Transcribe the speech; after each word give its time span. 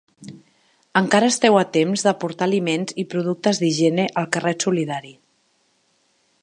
Encara 1.01 1.27
esteu 1.33 1.57
a 1.59 1.65
temps 1.75 2.05
d'aportar 2.07 2.47
aliments 2.47 2.97
i 3.03 3.07
productes 3.15 3.61
d'higiene 3.65 4.07
al 4.23 4.31
carret 4.37 4.67
solidari. 4.69 5.17